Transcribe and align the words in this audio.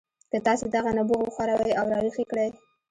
که 0.31 0.37
تاسې 0.45 0.65
دغه 0.75 0.89
نبوغ 0.97 1.19
وښوروئ 1.23 1.73
او 1.79 1.85
راویښ 1.93 2.15
یې 2.21 2.25
کړئ 2.31 2.49